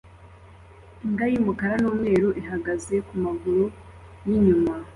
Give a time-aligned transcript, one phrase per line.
[1.03, 3.63] Imbwa yumukara numweru ihagaze kumaguru
[4.27, 4.73] yinyuma